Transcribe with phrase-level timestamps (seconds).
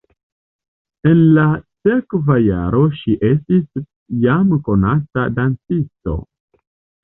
[1.09, 1.43] En la
[1.89, 3.85] sekva jaro ŝi estis
[4.27, 6.21] jam konata dancisto.